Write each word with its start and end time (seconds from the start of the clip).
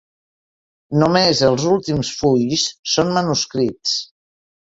Només 1.01 1.41
els 1.47 1.65
últims 1.71 2.09
fulls 2.21 2.63
són 2.95 3.13
manuscrits. 3.19 3.95